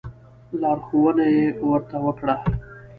[0.61, 2.35] لارښوونه یې ورته وکړه.